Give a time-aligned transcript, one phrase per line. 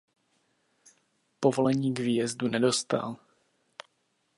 [1.39, 3.15] Povolení k výjezdu nedostal.